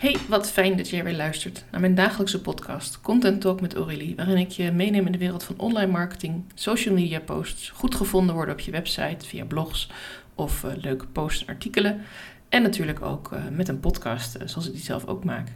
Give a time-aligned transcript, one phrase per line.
[0.00, 4.16] Hey, wat fijn dat jij weer luistert naar mijn dagelijkse podcast Content Talk met Aurélie,
[4.16, 8.34] waarin ik je meeneem in de wereld van online marketing, social media posts, goed gevonden
[8.34, 9.90] worden op je website via blogs
[10.34, 12.02] of uh, leuke posts en artikelen.
[12.50, 15.48] En natuurlijk ook uh, met een podcast, uh, zoals ik die zelf ook maak.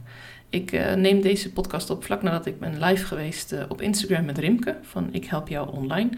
[0.49, 4.77] Ik neem deze podcast op vlak nadat ik ben live geweest op Instagram met Rimke
[4.81, 6.09] van Ik Help Jou Online.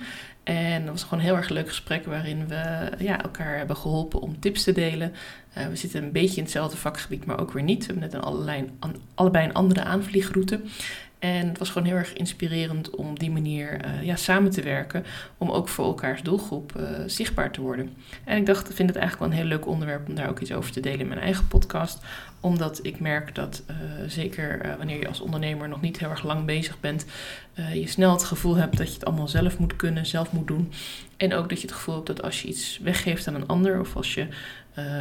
[0.43, 4.21] En dat was gewoon een heel erg leuk gesprek waarin we ja, elkaar hebben geholpen
[4.21, 5.13] om tips te delen.
[5.69, 7.79] We zitten een beetje in hetzelfde vakgebied, maar ook weer niet.
[7.79, 8.69] We hebben net een allerlei,
[9.15, 10.61] allebei een andere aanvliegroute.
[11.19, 15.05] En het was gewoon heel erg inspirerend om die manier uh, ja, samen te werken.
[15.37, 17.93] Om ook voor elkaars doelgroep uh, zichtbaar te worden.
[18.23, 20.39] En ik dacht, ik vind het eigenlijk wel een heel leuk onderwerp om daar ook
[20.39, 22.03] iets over te delen in mijn eigen podcast.
[22.39, 23.75] Omdat ik merk dat uh,
[24.07, 27.05] zeker wanneer je als ondernemer nog niet heel erg lang bezig bent.
[27.73, 30.71] je snel het gevoel hebt dat je het allemaal zelf moet kunnen, zelf moet doen.
[31.17, 33.79] En ook dat je het gevoel hebt dat als je iets weggeeft aan een ander.
[33.79, 34.27] Of als je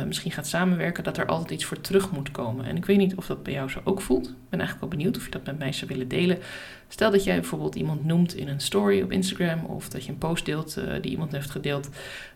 [0.07, 2.65] misschien gaat samenwerken, dat er altijd iets voor terug moet komen.
[2.65, 4.27] En ik weet niet of dat bij jou zo ook voelt.
[4.27, 6.39] Ik ben eigenlijk wel benieuwd of je dat met mij zou willen delen.
[6.89, 10.19] Stel dat jij bijvoorbeeld iemand noemt in een story op Instagram, of dat je een
[10.19, 11.89] post deelt die iemand heeft gedeeld,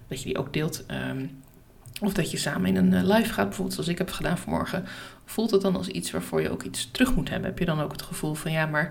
[0.09, 0.85] dat je die ook deelt.
[1.11, 1.31] Um,
[2.01, 4.85] of dat je samen in een live gaat, bijvoorbeeld zoals ik heb gedaan vanmorgen.
[5.31, 7.49] Voelt het dan als iets waarvoor je ook iets terug moet hebben?
[7.49, 8.85] Heb je dan ook het gevoel van ja, maar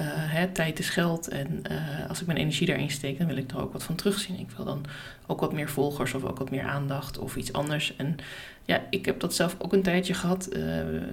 [0.00, 3.36] uh, hè, tijd is geld en uh, als ik mijn energie daarin steek, dan wil
[3.36, 4.38] ik er ook wat van terugzien.
[4.38, 4.84] Ik wil dan
[5.26, 7.96] ook wat meer volgers of ook wat meer aandacht of iets anders.
[7.96, 8.16] En
[8.64, 10.48] ja, ik heb dat zelf ook een tijdje gehad.
[10.56, 10.62] Uh,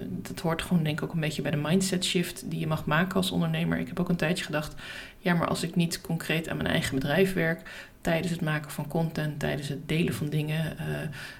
[0.07, 2.85] dat hoort gewoon denk ik ook een beetje bij de mindset shift die je mag
[2.85, 3.79] maken als ondernemer.
[3.79, 4.75] Ik heb ook een tijdje gedacht,
[5.17, 7.69] ja, maar als ik niet concreet aan mijn eigen bedrijf werk,
[8.01, 10.77] tijdens het maken van content, tijdens het delen van dingen,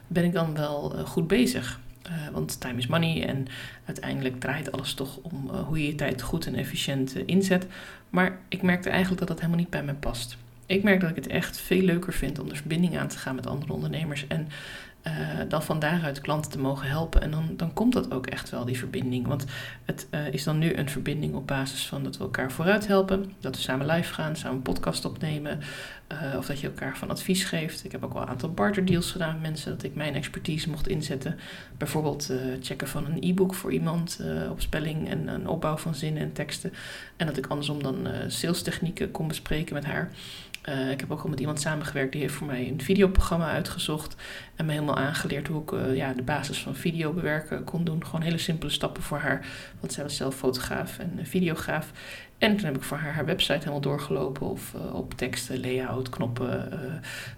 [0.08, 1.80] ben ik dan wel goed bezig.
[2.08, 3.48] Uh, want time is money en
[3.86, 7.68] uiteindelijk draait alles toch om uh, hoe je je tijd goed en efficiënt uh, inzet.
[8.10, 10.38] Maar ik merkte eigenlijk dat dat helemaal niet bij me past.
[10.66, 13.36] Ik merk dat ik het echt veel leuker vind om de verbinding aan te gaan
[13.36, 14.48] met andere ondernemers en
[15.08, 15.14] uh,
[15.48, 17.22] dan van daaruit klanten te mogen helpen.
[17.22, 19.28] En dan, dan komt dat ook echt wel, die verbinding.
[19.28, 19.46] Want
[19.86, 23.34] het uh, is dan nu een verbinding op basis van dat we elkaar vooruit helpen.
[23.40, 25.60] Dat we samen live gaan, samen podcast opnemen.
[26.12, 27.86] Uh, of dat je elkaar van advies geeft.
[27.86, 29.72] Ik heb ook wel een aantal barter deals gedaan met mensen.
[29.72, 31.40] Dat ik mijn expertise mocht inzetten.
[31.78, 36.34] Bijvoorbeeld checken van een e-book voor iemand op spelling en een opbouw van zinnen en
[36.34, 36.74] teksten.
[37.18, 40.12] En dat ik andersom dan sales technieken kon bespreken met haar.
[40.70, 44.16] Uh, ik heb ook al met iemand samengewerkt die heeft voor mij een videoprogramma uitgezocht.
[44.56, 48.06] En me helemaal aangeleerd hoe ik uh, ja, de basis van video bewerken kon doen.
[48.06, 49.46] Gewoon hele simpele stappen voor haar.
[49.80, 51.92] Want zij was zelf fotograaf en videograaf.
[52.42, 54.50] En toen heb ik voor haar haar website helemaal doorgelopen.
[54.50, 56.70] Of uh, op teksten, layout, knoppen.
[56.74, 56.80] Uh,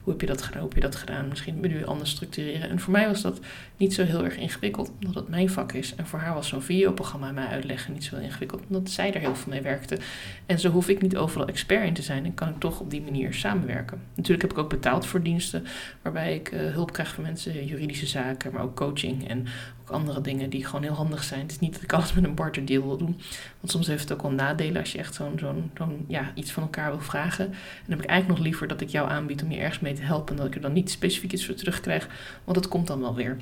[0.02, 0.60] hoe heb je dat gedaan?
[0.60, 1.28] Hoe heb je dat gedaan?
[1.28, 2.70] Misschien menu anders structureren.
[2.70, 3.40] En voor mij was dat
[3.78, 5.96] niet zo heel erg ingewikkeld, omdat het mijn vak is.
[5.96, 9.20] En voor haar was zo'n videoprogramma mij uitleggen niet zo heel ingewikkeld, omdat zij er
[9.20, 9.98] heel veel mee werkte.
[10.46, 12.90] En zo hoef ik niet overal expert in te zijn en kan ik toch op
[12.90, 14.02] die manier samenwerken.
[14.16, 15.66] Natuurlijk heb ik ook betaald voor diensten,
[16.02, 19.48] waarbij ik uh, hulp krijg van mensen, juridische zaken, maar ook coaching en
[19.94, 21.42] andere dingen die gewoon heel handig zijn.
[21.42, 23.20] Het is niet dat ik alles met een barter deal wil doen,
[23.60, 26.52] want soms heeft het ook wel nadelen als je echt zo'n zo'n zo'n ja, iets
[26.52, 27.46] van elkaar wil vragen.
[27.46, 27.54] En
[27.86, 30.02] dan heb ik eigenlijk nog liever dat ik jou aanbied om je ergens mee te
[30.02, 30.30] helpen.
[30.30, 32.08] En dat ik er dan niet specifiek iets voor terugkrijg.
[32.44, 33.38] Want dat komt dan wel weer.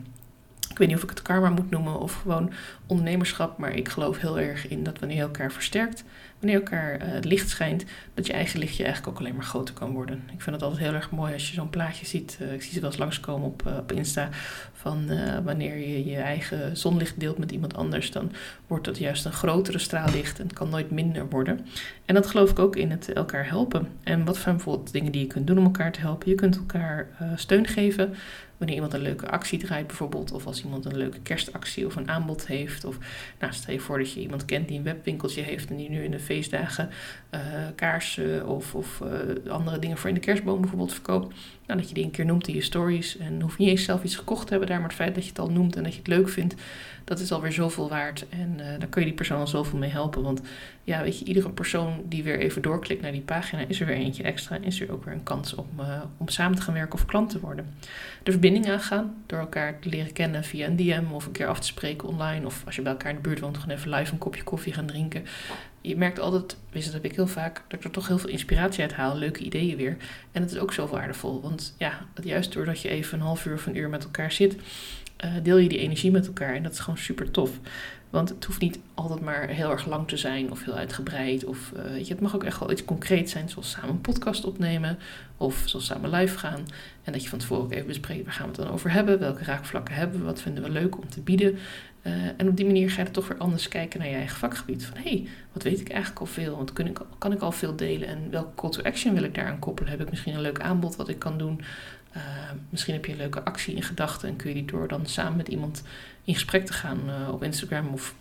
[0.70, 2.52] Ik weet niet of ik het karma moet noemen of gewoon
[2.88, 3.58] ondernemerschap.
[3.58, 6.04] Maar ik geloof heel erg in dat wanneer je elkaar versterkt,
[6.42, 9.74] wanneer elkaar uh, het licht schijnt, dat je eigen lichtje eigenlijk ook alleen maar groter
[9.74, 10.24] kan worden.
[10.34, 12.38] Ik vind het altijd heel erg mooi als je zo'n plaatje ziet.
[12.42, 14.30] Uh, ik zie ze wel eens langskomen op, uh, op Insta.
[14.74, 15.10] Van
[15.44, 18.32] wanneer je je eigen zonlicht deelt met iemand anders, dan
[18.68, 21.66] wordt dat juist een grotere straallicht en het kan nooit minder worden.
[22.06, 23.88] En dat geloof ik ook in het elkaar helpen.
[24.04, 26.30] En wat zijn bijvoorbeeld dingen die je kunt doen om elkaar te helpen?
[26.30, 28.16] Je kunt elkaar steun geven
[28.58, 32.10] wanneer iemand een leuke actie draait bijvoorbeeld, of als iemand een leuke kerstactie of een
[32.10, 32.86] aanbod heeft.
[32.86, 32.98] Of
[33.40, 36.04] nou, stel je voor dat je iemand kent die een webwinkeltje heeft en die nu
[36.04, 36.90] in de feestdagen
[37.32, 37.40] uh,
[37.76, 39.02] kaarsen of, of
[39.46, 41.36] uh, andere dingen voor in de kerstboom bijvoorbeeld verkoopt.
[41.68, 43.84] Nou, dat je die een keer noemt in je stories en hoef je niet eens
[43.84, 45.84] zelf iets gekocht te hebben daar, maar het feit dat je het al noemt en
[45.84, 46.56] dat je het leuk vindt,
[47.04, 48.26] dat is alweer zoveel waard.
[48.30, 50.24] En uh, daar kun je die persoon al zoveel mee helpen.
[50.24, 50.42] Want
[50.84, 53.96] ja, weet je, iedere persoon die weer even doorklikt naar die pagina, is er weer
[53.96, 54.58] eentje extra.
[54.62, 55.68] Is er ook weer een kans om,
[56.18, 57.76] om samen te gaan werken of klant te worden.
[58.24, 61.60] De verbinding aangaan door elkaar te leren kennen via een DM of een keer af
[61.60, 62.46] te spreken online.
[62.46, 64.74] Of als je bij elkaar in de buurt woont, gewoon even live een kopje koffie
[64.74, 65.26] gaan drinken.
[65.82, 68.30] Je merkt altijd, wist dat heb ik heel vaak, dat ik er toch heel veel
[68.30, 69.98] inspiratie uit haal, leuke ideeën weer.
[70.32, 71.42] En het is ook zo waardevol.
[71.42, 74.56] Want ja, juist doordat je even een half uur of een uur met elkaar zit,
[75.26, 76.56] uh, deel je die energie met elkaar.
[76.56, 77.60] En dat is gewoon super tof.
[78.10, 81.46] Want het hoeft niet altijd maar heel erg lang te zijn of heel uitgebreid.
[81.46, 84.46] Of weet je, het mag ook echt wel iets concreet zijn, zoals samen een podcast
[84.46, 84.98] opnemen.
[85.38, 86.66] Of zoals samen live gaan.
[87.04, 89.20] En dat je van tevoren ook even bespreekt, waar gaan we het dan over hebben?
[89.20, 90.26] Welke raakvlakken hebben we?
[90.26, 91.58] Wat vinden we leuk om te bieden?
[92.04, 94.86] Uh, en op die manier ga je toch weer anders kijken naar je eigen vakgebied.
[94.86, 96.56] Van hé, hey, wat weet ik eigenlijk al veel?
[96.56, 98.08] Want kan ik, kan ik al veel delen?
[98.08, 99.92] En welke call to action wil ik daaraan koppelen?
[99.92, 101.62] Heb ik misschien een leuk aanbod wat ik kan doen?
[102.70, 105.38] misschien heb je een leuke actie in gedachten en kun je die door dan samen
[105.38, 105.84] met iemand
[106.24, 107.00] in gesprek te gaan
[107.32, 108.16] op Instagram of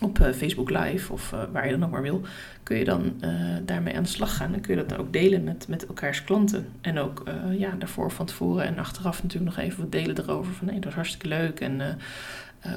[0.00, 2.22] op Facebook Live of waar je dan ook maar wil,
[2.62, 3.22] kun je dan
[3.64, 4.54] daarmee aan de slag gaan.
[4.54, 6.66] En kun je dat dan ook delen met, met elkaars klanten.
[6.80, 7.22] En ook
[7.58, 10.52] ja, daarvoor van tevoren en achteraf natuurlijk nog even wat delen erover.
[10.52, 11.60] Van nee, dat is hartstikke leuk.
[11.60, 11.98] En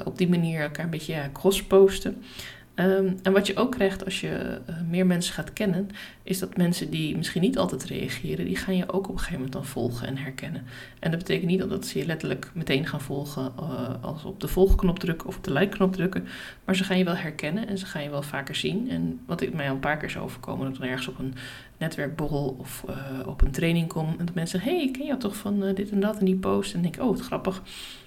[0.04, 2.22] op die manier elkaar een beetje ja, cross posten.
[2.76, 5.88] Ehm, en wat je ook krijgt als je uh, meer mensen gaat kennen,
[6.22, 9.34] is dat mensen die misschien niet altijd reageren, die gaan je ook op een gegeven
[9.34, 10.62] moment dan volgen en herkennen.
[10.98, 14.48] En dat betekent niet dat ze je letterlijk meteen gaan volgen uh, als op de
[14.48, 16.26] volgknop drukken of op de like-knop drukken,
[16.64, 18.90] maar ze gaan je wel herkennen en ze gaan je wel vaker zien.
[18.90, 21.18] En wat ik mij al een paar keer is overkomen, dat ik dan ergens op
[21.18, 21.34] een
[21.78, 22.84] netwerkborrel of
[23.26, 25.90] op een training kom en dat mensen zeggen, hey, ik ken jou toch van dit
[25.90, 26.74] en dat en die post.
[26.74, 27.62] En denk ik, oh, wat grappig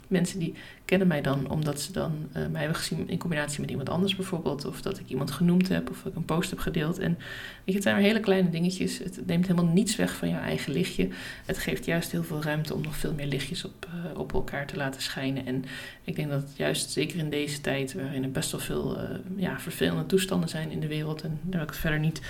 [0.10, 0.54] mensen die
[0.86, 4.16] kennen mij dan omdat ze dan uh, mij hebben gezien in combinatie met iemand anders
[4.16, 4.66] bijvoorbeeld.
[4.66, 7.00] Of dat ik iemand genoemd heb of ik een post heb gedeeld.
[7.00, 8.98] En weet je, het zijn maar hele kleine dingetjes.
[8.98, 11.08] Het neemt helemaal niets weg van jouw eigen lichtje.
[11.46, 14.68] Het geeft juist heel veel ruimte om nog veel meer lichtjes op, uh, op elkaar
[14.68, 15.46] te laten schijnen.
[15.46, 15.66] En
[16.04, 19.60] ik denk dat juist zeker in deze tijd waarin er best wel veel uh, ja,
[19.60, 21.22] vervelende toestanden zijn in de wereld.
[21.22, 22.22] En daar wil ik het verder niet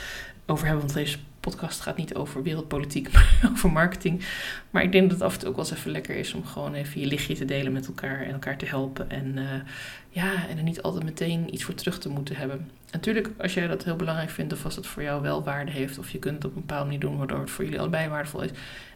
[0.46, 1.18] over hebben, want deze
[1.50, 4.26] podcast gaat niet over wereldpolitiek, maar over marketing.
[4.70, 6.46] Maar ik denk dat het af en toe ook wel eens even lekker is om
[6.46, 9.10] gewoon even je lichtje te delen met elkaar en elkaar te helpen.
[9.10, 9.44] En, uh,
[10.10, 12.70] ja, en er niet altijd meteen iets voor terug te moeten hebben.
[12.92, 15.98] Natuurlijk, als jij dat heel belangrijk vindt of als het voor jou wel waarde heeft
[15.98, 18.42] of je kunt het op een bepaalde manier doen waardoor het voor jullie allebei waardevol
[18.42, 18.52] is.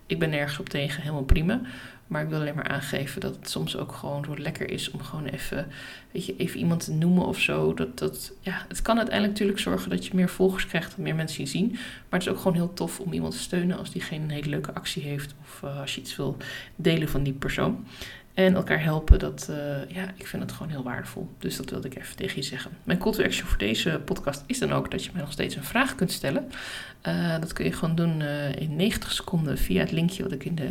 [0.06, 1.62] Ik ben nergens op tegen, helemaal prima.
[2.08, 5.02] Maar ik wil alleen maar aangeven dat het soms ook gewoon zo lekker is om
[5.02, 5.68] gewoon even,
[6.12, 7.74] weet je, even iemand te noemen of zo.
[7.74, 11.16] Dat, dat, ja, het kan uiteindelijk natuurlijk zorgen dat je meer volgers krijgt, dat meer
[11.16, 11.72] mensen je zien.
[11.72, 14.50] Maar het is ook gewoon heel tof om iemand te steunen als diegene een hele
[14.50, 15.36] leuke actie heeft.
[15.42, 16.38] Of uh, als je iets wil
[16.76, 17.86] delen van die persoon.
[18.34, 19.56] En elkaar helpen, dat, uh,
[19.88, 21.30] ja, ik vind het gewoon heel waardevol.
[21.40, 22.72] Dus dat wilde ik even tegen je zeggen.
[22.84, 25.56] Mijn call to action voor deze podcast is dan ook dat je mij nog steeds
[25.56, 26.52] een vraag kunt stellen.
[27.08, 30.46] Uh, dat kun je gewoon doen uh, in 90 seconden via het linkje wat ik
[30.46, 30.70] in de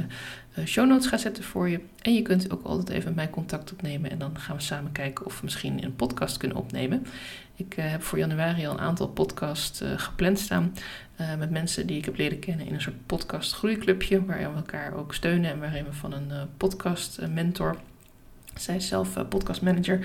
[0.64, 1.80] show notes ga zetten voor je.
[2.00, 4.92] En je kunt ook altijd even met mij contact opnemen en dan gaan we samen
[4.92, 7.06] kijken of we misschien een podcast kunnen opnemen.
[7.56, 10.72] Ik heb voor januari al een aantal podcasts gepland staan.
[11.20, 14.24] Uh, met mensen die ik heb leren kennen in een soort podcast groeiclubje.
[14.24, 17.76] Waarin we elkaar ook steunen en waarin we van een podcast mentor
[18.54, 19.98] zij is zelf uh, podcastmanager.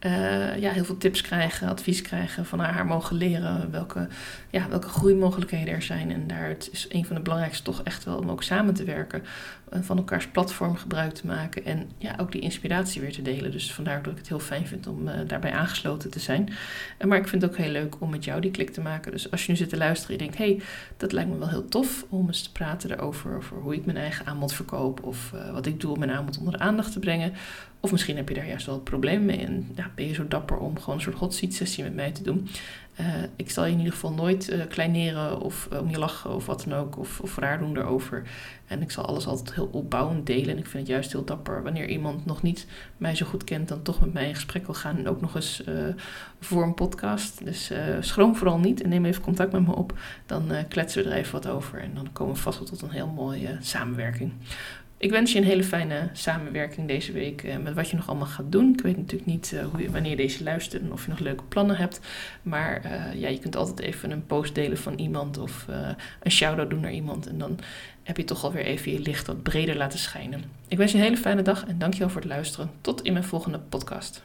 [0.00, 4.08] Uh, ja, heel veel tips krijgen, advies krijgen, van haar, mogen leren welke,
[4.50, 6.12] ja, welke groeimogelijkheden er zijn.
[6.12, 8.84] En daar het is een van de belangrijkste toch echt wel om ook samen te
[8.84, 9.22] werken.
[9.82, 13.50] Van elkaars platform gebruik te maken en ja, ook die inspiratie weer te delen.
[13.50, 16.52] Dus vandaar dat ik het heel fijn vind om daarbij aangesloten te zijn.
[17.06, 19.12] maar ik vind het ook heel leuk om met jou die klik te maken.
[19.12, 20.66] Dus als je nu zit te luisteren en je denkt, hey,
[20.96, 23.36] dat lijkt me wel heel tof om eens te praten erover.
[23.36, 26.52] Over hoe ik mijn eigen aanbod verkoop of wat ik doe om mijn aanbod onder
[26.52, 27.32] de aandacht te brengen.
[27.84, 30.28] Of misschien heb je daar juist wel het probleem mee en ja, ben je zo
[30.28, 32.48] dapper om gewoon een soort hot seat sessie met mij te doen.
[33.00, 33.06] Uh,
[33.36, 36.46] ik zal je in ieder geval nooit uh, kleineren of uh, om je lachen of
[36.46, 38.22] wat dan ook, of, of raar doen erover.
[38.66, 40.48] En ik zal alles altijd heel opbouwend delen.
[40.48, 43.68] En ik vind het juist heel dapper wanneer iemand nog niet mij zo goed kent,
[43.68, 44.96] dan toch met mij in gesprek wil gaan.
[44.96, 45.62] En ook nog eens
[46.40, 47.44] voor een podcast.
[47.44, 47.70] Dus
[48.00, 49.98] schroom vooral niet en neem even contact met me op.
[50.26, 52.90] Dan kletsen we er even wat over en dan komen we vast wel tot een
[52.90, 54.32] heel mooie samenwerking.
[54.96, 58.26] Ik wens je een hele fijne samenwerking deze week uh, met wat je nog allemaal
[58.26, 58.72] gaat doen.
[58.72, 61.18] Ik weet natuurlijk niet uh, hoe je, wanneer je deze luistert en of je nog
[61.18, 62.00] leuke plannen hebt.
[62.42, 65.66] Maar uh, ja, je kunt altijd even een post delen van iemand of
[66.22, 67.26] een shout-out doen naar iemand.
[67.26, 67.58] En dan
[68.02, 70.44] heb je toch alweer even je licht wat breder laten schijnen.
[70.68, 72.70] Ik wens je een hele fijne dag en dankjewel voor het luisteren.
[72.80, 74.22] Tot in mijn volgende podcast.